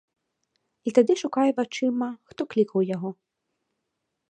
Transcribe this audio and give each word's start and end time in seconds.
І 0.89 0.93
тады 0.99 1.13
шукае 1.23 1.45
вачыма, 1.59 2.09
хто 2.33 2.41
клікаў 2.55 2.79
яго. 2.95 3.09